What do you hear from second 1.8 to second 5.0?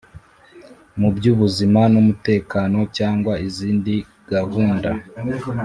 n umutekano cyangwa izindi gahunda